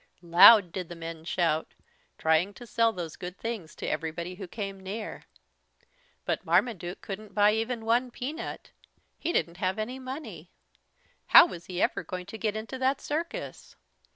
Loud 0.23 0.71
did 0.71 0.89
the 0.89 0.95
men 0.95 1.23
shout, 1.25 1.75
trying 2.17 2.55
to 2.55 2.65
sell 2.65 2.91
those 2.91 3.15
good 3.15 3.37
things 3.37 3.75
to 3.75 3.85
everybody 3.85 4.33
who 4.33 4.47
came 4.47 4.79
near. 4.79 5.25
But 6.25 6.43
Marmaduke 6.43 7.01
couldn't 7.01 7.35
buy 7.35 7.51
even 7.53 7.85
one 7.85 8.09
peanut. 8.09 8.71
He 9.19 9.31
didn't 9.31 9.57
have 9.57 9.77
any 9.77 9.99
money. 9.99 10.49
How 11.27 11.45
was 11.45 11.67
he 11.67 11.83
ever 11.83 12.03
going 12.03 12.25
to 12.25 12.39
get 12.39 12.55
into 12.55 12.79
that 12.79 12.99
circus! 12.99 13.75